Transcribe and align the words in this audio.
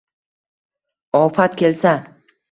Ofat 1.19 1.57
kelsa 1.61 1.93